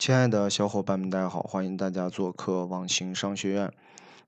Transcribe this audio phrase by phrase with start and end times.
[0.00, 3.70] 亲爱的小伙伴们，大家好，欢迎大家做客网行商学院。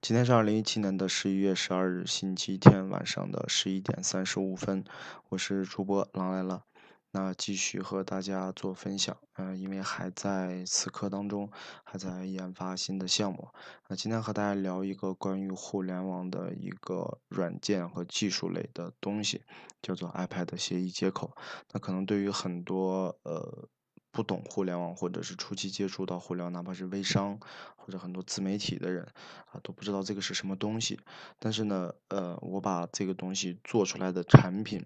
[0.03, 4.85] 今天是二零一七年的十一月十二日，星期天晚上的十一点三十五分，
[5.31, 6.65] 我是主播狼来了。
[7.13, 11.49] 那继续和大家做分享，嗯，因为还在此刻当中，
[11.85, 13.49] 还在研发新的项目。
[13.89, 19.41] 那今天和大家聊一个关于互联网的一个软件和技术类的东西，
[19.81, 21.35] 叫做 iPad 协议接口。
[21.73, 23.71] 那可能对于很多呃。
[24.13, 27.41] 不懂互联网，或者是初期接触到互联网，哪怕是微商
[27.77, 29.03] 或者很多自媒体的人
[29.51, 31.01] 啊，都不知道这个是什么东西。
[31.39, 34.85] 但是呢，呃，我把这个东西做出来的产品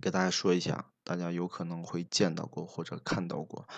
[0.00, 3.68] 给大家说一下，大家有可能会见到过或者看到过。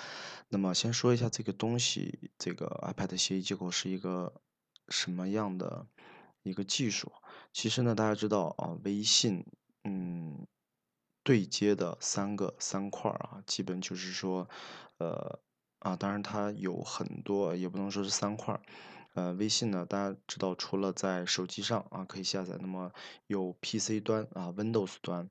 [0.49, 4.33] 那么先说一下这个东西，这个 iPad 协议接口是一个
[4.89, 5.89] 什么样的
[6.45, 7.11] 一个技术？
[7.53, 9.45] 其实呢，大家知道啊，微信，
[9.83, 10.47] 嗯。
[11.27, 14.49] 对接的三个三块啊，基本就是说，
[14.99, 15.41] 呃，
[15.81, 18.63] 啊，当然它有很多，也不能说是三块。
[19.15, 22.93] 呃，微信呢，大家知道，除了在手机上啊可以下载，那么
[23.27, 25.29] 有 PC 端啊，Windows 端，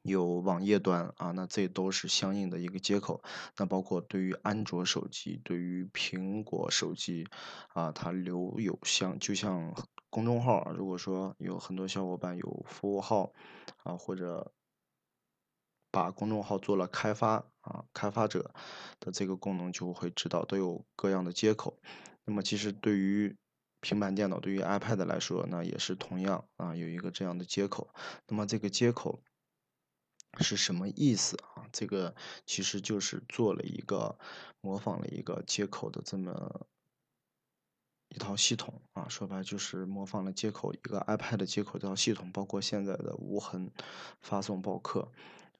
[0.00, 3.22] 有网页端啊，那这都是相应的一个接口。
[3.58, 7.28] 那包括对于安卓手机，对于苹果手机
[7.74, 9.74] 啊，它留有像就像
[10.08, 13.30] 公众号，如果说有很多小伙伴有服务号
[13.82, 14.50] 啊，或者
[15.90, 18.54] 把公众号做了开发啊，开发者
[19.00, 21.78] 的这个功能就会知道都有各样的接口。
[22.24, 23.36] 那么其实对于
[23.80, 27.92] 平板电脑，对于 iPad 来说，那也是同样啊，有一个这样的接口。
[28.28, 29.22] 那么这个接口
[30.38, 31.66] 是什么意思啊？
[31.72, 32.14] 这个
[32.46, 34.18] 其实就是做了一个
[34.60, 36.66] 模仿了一个接口的这么
[38.10, 43.72] 一套系统啊，说白就是模仿了接口一个 iPad 接口这套系统，包括现在的无痕
[44.20, 45.10] 发送报课。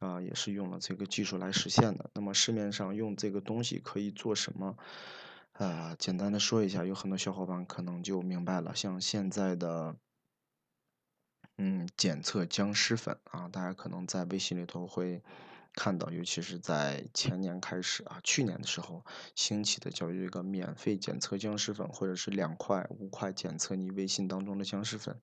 [0.01, 2.11] 啊，也是用了这个技术来实现的。
[2.15, 4.77] 那么市面上用这个东西可以做什么？
[5.53, 8.75] 啊，简单的说一下，有很多小伙伴可能就明白了。
[8.75, 9.95] 像现在的，
[11.59, 15.23] 嗯，检测僵尸粉啊，大家可能在微信里头会
[15.75, 19.05] 看到，尤其是在前年开始啊，去年的时候
[19.35, 25.21] 兴起的叫一个免费检测僵尸粉，或者是两块、五块检测你微信当中的僵尸粉。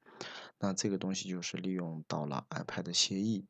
[0.60, 3.48] 那这个东西就是利用到了 iPad 协议。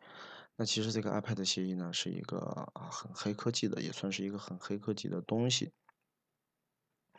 [0.60, 2.40] 那其实这个 iPad 协议呢，是一个
[2.74, 5.72] 啊很黑科技的，也算是一个很黑科技的东西。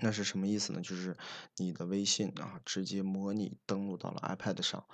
[0.01, 0.81] 那是什么意思呢？
[0.81, 1.17] 就是
[1.57, 4.85] 你的微信啊，直接模拟登录到了 iPad 上，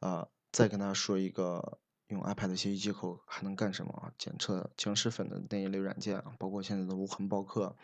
[0.00, 4.12] 啊，再跟大家说一个用 iPad 协议接口还能干什么啊？
[4.16, 7.76] 检测僵尸粉的那一类软件啊，包括现在的无痕报客，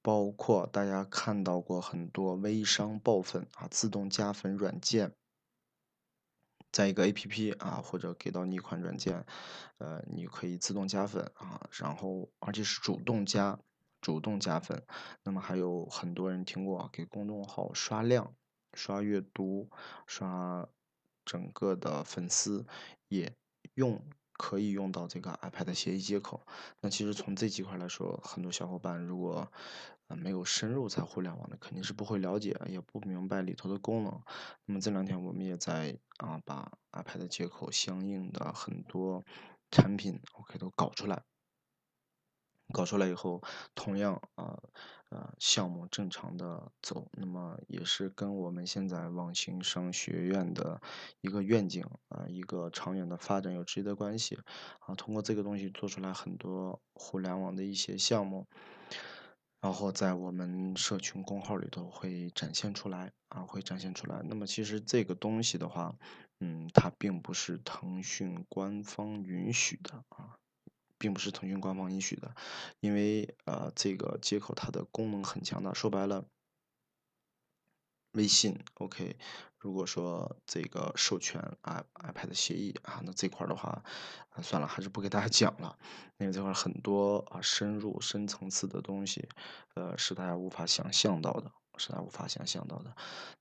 [0.00, 5.14] 包括大家看到过很多微商爆粉啊，自动加粉软件。
[6.74, 9.24] 在一个 A P P 啊，或者给到你一款软件，
[9.78, 13.60] 呃，你可以自动加粉啊，然后而且是主动加，
[14.00, 14.82] 主动加粉。
[15.22, 18.34] 那么还有很多人听过啊，给公众号刷量、
[18.72, 19.70] 刷阅读、
[20.08, 20.68] 刷
[21.24, 22.66] 整个的粉丝，
[23.06, 23.32] 也
[23.74, 24.02] 用
[24.32, 26.44] 可以用到这个 iPad 协议接口。
[26.80, 29.48] 那其实从这几块来说，很多小伙伴如果
[30.08, 34.22] 啊，没有深入在互联网的，肯定是不会了解，也不明白里头的功能。
[34.66, 39.24] 那么这两天我们也在啊，把 iPad 接口相应的很多
[39.70, 41.22] 产品 OK 都搞出来。
[42.72, 43.42] 搞出来以后，
[43.74, 44.58] 同样啊，
[45.10, 50.80] 呃，项目正常的走，那么也是跟我们现在网行商学院的
[51.20, 54.38] 一个愿景啊，一个长远的发展有直接的关系
[54.80, 54.94] 啊。
[54.94, 58.48] 通过这个东西做出来很多互联网的一些项目。
[59.64, 64.20] 然后在我们社群公号里头会展现出来啊，会展现出来。
[64.28, 65.96] 那么其实这个东西的话，
[66.40, 70.36] 嗯，它并不是腾讯官方允许的啊，
[70.98, 72.34] 并不是腾讯官方允许的，
[72.80, 76.26] 因为呃，这个接口它的功能很强大，说白了。
[78.12, 79.16] 微信，OK。
[79.64, 83.82] 如果说这个授权 i iPad 协议啊，那这块的话，
[84.42, 85.78] 算了，还是不给大家讲了。
[86.18, 89.26] 因为这块很多啊，深入深层次的东西，
[89.74, 92.94] 呃，是大家无法想象到的，是大家无法想象到的。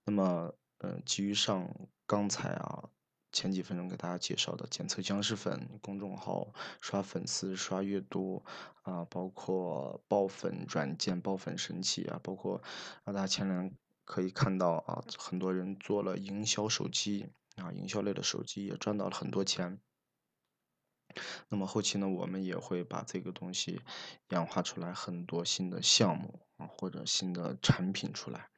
[0.05, 1.69] 那么，呃，基于上
[2.07, 2.87] 刚才啊
[3.33, 8.41] 前几分钟给大家介绍的检测僵尸粉公众号、刷粉丝、刷阅读
[8.83, 12.61] 啊，包括爆粉软件、爆粉神器啊，包括
[13.03, 13.69] 啊，大家前两。
[14.05, 19.79] 可以看到啊，很多人做了营销手机啊，营销类的手机也赚到了很多钱。
[21.49, 23.79] 那么后期呢，我们也会把这个东西
[24.29, 28.49] 演化出来很多新的项目啊，或者新的产品出来。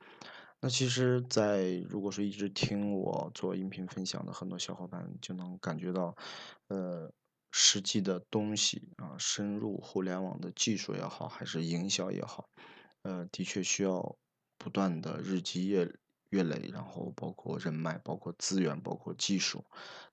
[0.62, 6.16] 那其实，在如果说一直听我做音频分享的很多小伙伴，就能感觉到，
[6.70, 7.12] 呃，
[7.52, 12.50] 实际的东西啊，深入互联网的技术也好，还是营销也好，
[13.04, 14.16] 呃，的确需要
[14.66, 15.88] 不断的日积月
[16.32, 19.64] 月累，然后包括人脉、包括资源、包括技术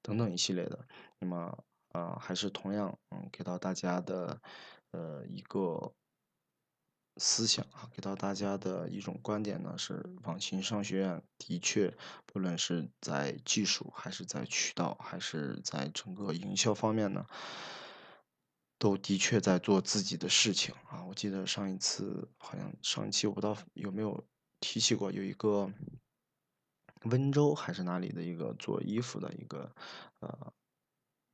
[0.02, 0.86] 等等一系列的。
[1.20, 1.64] 那么，
[1.94, 4.38] 呃，还是同样，嗯，给到大家的，
[4.90, 5.94] 呃，一个
[7.16, 11.96] 思想啊，给到大家的一种观点呢，是网信商学院的确，
[12.26, 17.24] 不论是在技术，还是在渠道，还是在整个营销方面呢，
[18.78, 21.02] 都的确在做自己的事情啊。
[21.08, 24.22] 我记得上一次好像上一期我不知道有没有
[24.62, 25.68] 提起过，有一个
[27.02, 29.74] 温州还是哪里的一个做衣服的一个
[30.20, 30.52] 呃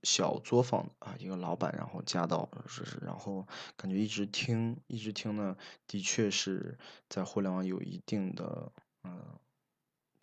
[0.02, 3.46] 小作坊啊，一个老板，然后加到是是，然后
[3.76, 6.78] 感觉一直听一直听呢，的确是
[7.10, 8.72] 在互联网有一定的
[9.02, 9.38] 嗯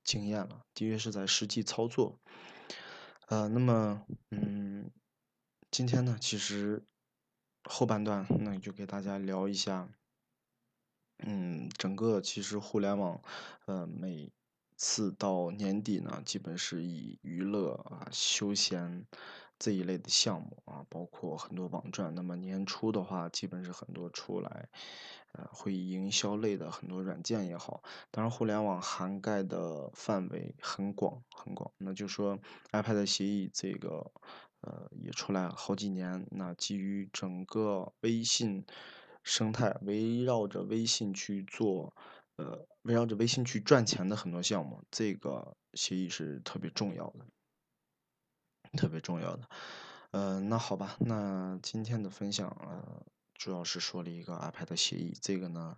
[0.04, 2.19] 经验了，的确是在实际操作。
[3.28, 4.90] 呃，那么嗯，
[5.69, 6.84] 今天呢，其实
[7.69, 9.88] 后半段那就给大家聊一下。
[11.19, 13.21] 嗯，整个其实互联网，
[13.65, 14.31] 呃，每
[14.75, 19.06] 次到年底呢，基本是以娱乐啊、休闲
[19.57, 22.13] 这一类的项目啊，包括很多网站。
[22.13, 24.67] 那么年初的话，基本是很多出来，
[25.31, 27.81] 呃，会营销类的很多软件也好。
[28.12, 31.71] 当然，互联网涵盖的范围很广很广。
[31.77, 32.38] 那就说
[32.73, 34.12] iPad 协议这个，
[34.59, 36.27] 呃，也出来好几年。
[36.31, 38.65] 那基于整个微信。
[39.25, 41.92] 生态围绕着微信去做，
[42.38, 47.25] 呃，围绕着微信去赚钱的很多项目，这个协议是特别重要的，
[48.77, 49.50] 特别重要的。
[50.12, 55.75] 呃，那好吧，那今天的分享，呃，主要是说了一个 iPad 协议，这个呢，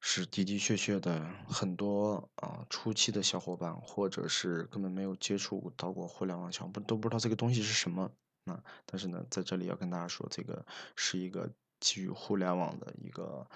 [0.00, 8.10] 是的的确确的很多啊初期的小伙伴，或者是根本没有接触到过互联网项目，都不知道这个东西是什么
[8.44, 8.62] 啊。
[8.84, 11.50] 但是呢，在这里要跟大家说，这个是一个。
[11.84, 13.46] 基于互联网的一个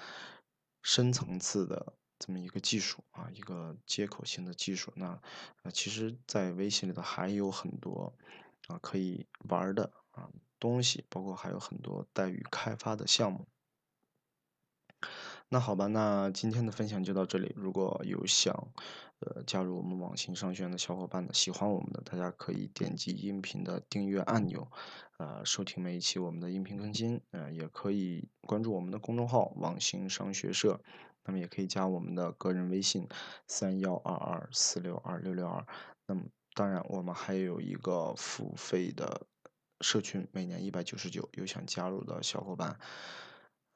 [0.82, 4.92] 深层次的这么一个技术啊，一个接口型的技术。
[4.96, 5.06] 那
[5.62, 8.14] 啊，其实，在微信里头还有很多
[8.66, 10.28] 啊可以玩的啊
[10.60, 13.48] 东西，包括还有很多待于开发的项目。
[15.50, 17.54] 那好吧，那今天的分享就到这里。
[17.56, 18.54] 如果有想
[19.20, 24.70] 呃加入我们网信商学院的小伙伴呢，喜欢我们的，大家可以点击音频的订阅按钮，
[25.16, 27.18] 呃，收听每一期我们的音频更新。
[27.30, 30.78] 呃，也可以关注我们的公众号“网信商学社”，
[31.24, 33.08] 那么也可以加我们的个人微信
[33.46, 35.66] 三幺二二四六二六六二。
[36.06, 39.26] 那么当然，我们还有一个付费的
[39.80, 42.78] 社群，每年一百九十九，有想加入的小伙伴。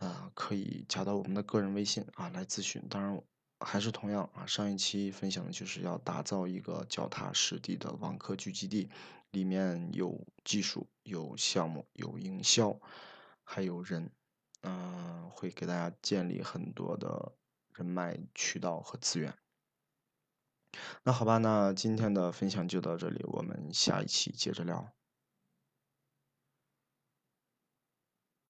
[0.06, 2.82] 啊，可以加到我们的个人微信啊来咨询。
[2.90, 3.22] 当然，
[3.60, 8.88] 还是同样啊，上一期分享的就是要打造一个脚踏实地的网课聚集地，
[9.30, 12.78] 里面有技术、有项目、有营销，
[13.44, 14.10] 还有人，
[14.62, 17.32] 嗯，会给大家建立很多的
[17.74, 19.32] 人脉渠道和资源。
[21.04, 25.01] 那好吧，那今天的分享就到这里，我们下一期接着聊。